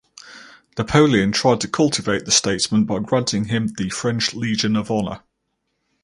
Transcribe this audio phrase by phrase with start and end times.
[0.79, 5.21] Napoleon tried to cultivate the statesman by granting him the French Legion of Honor.